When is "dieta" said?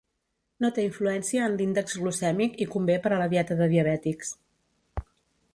3.35-3.59